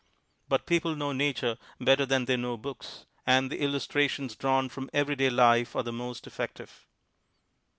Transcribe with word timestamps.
But 0.49 0.65
people 0.65 0.95
know 0.95 1.11
nature 1.11 1.59
better 1.79 2.07
than 2.07 2.25
they 2.25 2.35
know 2.35 2.57
books, 2.57 3.05
and 3.23 3.51
the 3.51 3.61
illustrations 3.61 4.35
drawn 4.35 4.67
from 4.67 4.89
every 4.93 5.15
day 5.15 5.29
life 5.29 5.75
are 5.75 5.83
the 5.83 5.91
m.ost 5.93 6.25
effective. 6.25 6.87